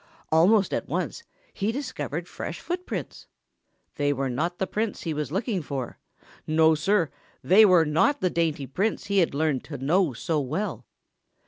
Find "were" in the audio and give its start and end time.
4.13-4.31, 7.65-7.85